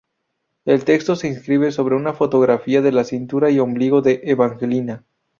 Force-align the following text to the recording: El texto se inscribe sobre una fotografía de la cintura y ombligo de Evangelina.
El 0.65 0.83
texto 0.83 1.15
se 1.15 1.27
inscribe 1.27 1.71
sobre 1.71 1.95
una 1.95 2.13
fotografía 2.13 2.81
de 2.81 2.91
la 2.91 3.03
cintura 3.03 3.51
y 3.51 3.59
ombligo 3.59 4.01
de 4.01 4.21
Evangelina. 4.23 5.03